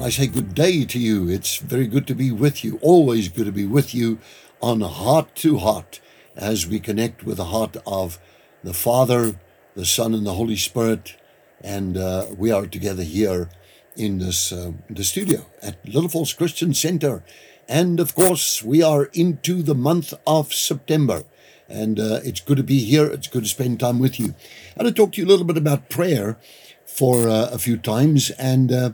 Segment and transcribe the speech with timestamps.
[0.00, 1.28] I say good day to you.
[1.28, 2.78] It's very good to be with you.
[2.80, 4.18] Always good to be with you
[4.62, 6.00] on heart to heart
[6.34, 8.18] as we connect with the heart of
[8.64, 9.38] the Father,
[9.74, 11.16] the Son, and the Holy Spirit.
[11.60, 13.50] And uh, we are together here
[13.94, 17.22] in this uh, the studio at Little Falls Christian Center.
[17.68, 21.24] And of course, we are into the month of September.
[21.68, 23.04] And uh, it's good to be here.
[23.04, 24.34] It's good to spend time with you.
[24.76, 26.38] And I talked to talk to you a little bit about prayer
[26.86, 28.30] for uh, a few times.
[28.30, 28.90] And uh,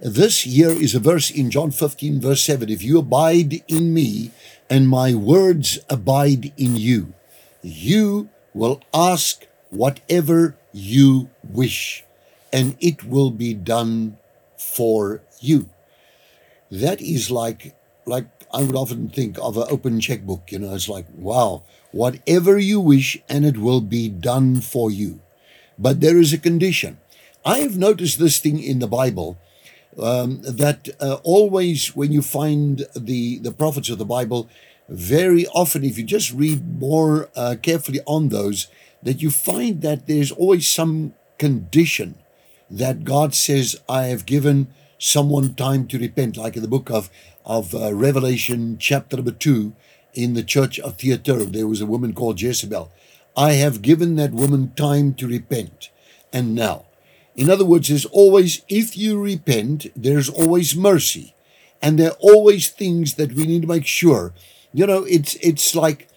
[0.00, 2.68] this here is a verse in John 15, verse 7.
[2.68, 4.30] If you abide in me
[4.70, 7.14] and my words abide in you,
[7.62, 12.04] you will ask whatever you wish,
[12.52, 14.16] and it will be done
[14.56, 15.68] for you.
[16.70, 17.74] That is like,
[18.06, 20.52] like I would often think of an open checkbook.
[20.52, 25.20] You know, it's like, wow, whatever you wish, and it will be done for you.
[25.78, 26.98] But there is a condition.
[27.44, 29.38] I have noticed this thing in the Bible
[30.00, 34.48] um, that uh, always when you find the, the prophets of the Bible,
[34.88, 38.68] very often, if you just read more uh, carefully on those,
[39.02, 42.16] that you find that there's always some condition
[42.70, 47.10] that God says, I have given someone time to repent, like in the book of,
[47.44, 49.74] of uh, Revelation, chapter number two,
[50.14, 52.90] in the church of Thyatira, there was a woman called Jezebel.
[53.36, 55.90] I have given that woman time to repent.
[56.32, 56.86] And now,
[57.38, 61.36] in other words, there's always, if you repent, there's always mercy.
[61.80, 64.34] And there are always things that we need to make sure.
[64.74, 66.08] You know, it's, it's like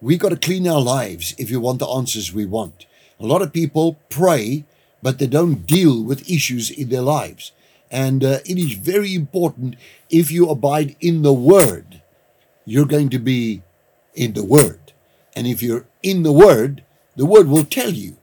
[0.00, 2.86] we got to clean our lives if you want the answers we want.
[3.20, 4.64] A lot of people pray,
[5.00, 7.52] but they don't deal with issues in their lives.
[7.88, 9.76] And uh, it is very important
[10.10, 12.02] if you abide in the Word,
[12.64, 13.62] you're going to be
[14.16, 14.92] in the Word.
[15.36, 16.82] And if you're in the Word,
[17.14, 18.16] the Word will tell you.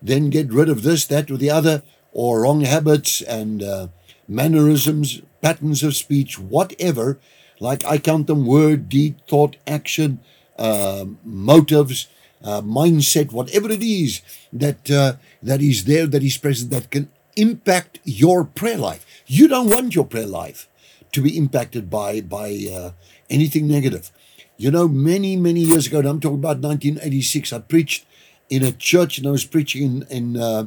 [0.00, 1.82] Then get rid of this, that, or the other,
[2.12, 3.88] or wrong habits and uh,
[4.26, 7.18] mannerisms, patterns of speech, whatever.
[7.60, 10.20] Like I count them word, deed, thought, action,
[10.58, 12.08] uh, motives,
[12.42, 14.20] uh, mindset, whatever it is
[14.52, 19.04] that uh, that is there, that is present, that can impact your prayer life.
[19.26, 20.68] You don't want your prayer life
[21.12, 22.90] to be impacted by by uh,
[23.30, 24.10] anything negative.
[24.56, 27.52] You know, many many years ago, and I'm talking about 1986.
[27.52, 28.06] I preached
[28.48, 30.66] in a church, and I was preaching in in uh,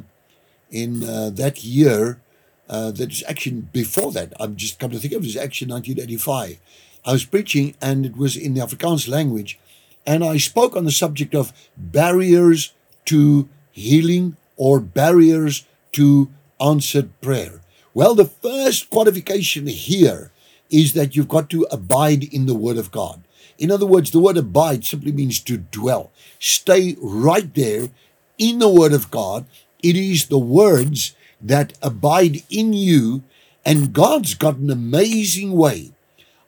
[0.70, 2.20] in uh, that year.
[2.68, 4.32] Uh, that is actually before that.
[4.40, 6.58] I'm just come to think of it, it was actually 1985.
[7.04, 9.58] I was preaching, and it was in the Afrikaans language,
[10.06, 12.72] and I spoke on the subject of barriers
[13.06, 17.60] to healing or barriers to answered prayer.
[17.92, 20.30] Well, the first qualification here
[20.70, 23.22] is that you've got to abide in the Word of God.
[23.58, 26.10] In other words, the word abide simply means to dwell.
[26.38, 27.90] Stay right there
[28.38, 29.46] in the Word of God.
[29.82, 33.22] It is the words that abide in you,
[33.64, 35.92] and God's got an amazing way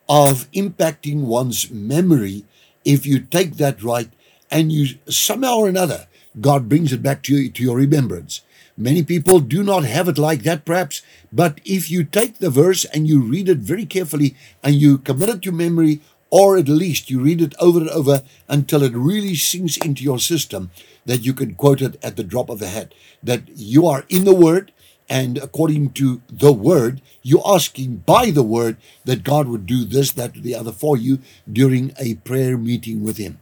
[0.08, 2.44] of impacting one's memory
[2.84, 4.10] if you take that right
[4.50, 6.06] and you somehow or another,
[6.40, 8.42] God brings it back to you, to your remembrance.
[8.76, 11.02] Many people do not have it like that, perhaps,
[11.32, 15.28] but if you take the verse and you read it very carefully and you commit
[15.28, 16.00] it to memory,
[16.34, 20.18] or at least you read it over and over until it really sinks into your
[20.18, 20.68] system,
[21.06, 24.24] that you can quote it at the drop of a hat, that you are in
[24.24, 24.72] the Word,
[25.08, 30.10] and according to the Word, you're asking by the Word that God would do this,
[30.10, 33.38] that, the other for you during a prayer meeting with Him.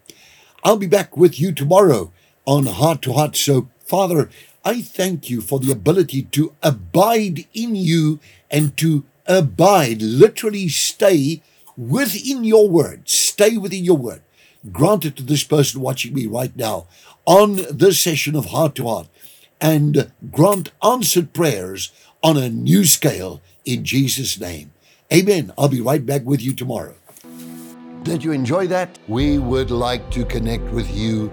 [0.62, 2.12] I'll be back with you tomorrow
[2.44, 3.36] on Heart to Heart.
[3.36, 4.28] So, Father,
[4.66, 8.20] I thank you for the ability to abide in you
[8.50, 11.40] and to abide, literally stay
[11.76, 14.22] within your word, stay within your word.
[14.70, 16.86] Grant it to this person watching me right now
[17.26, 19.08] on this session of Heart to Heart
[19.60, 24.72] and grant answered prayers on a new scale in Jesus' name.
[25.12, 25.52] Amen.
[25.58, 26.94] I'll be right back with you tomorrow.
[28.02, 28.98] Did you enjoy that?
[29.06, 31.32] We would like to connect with you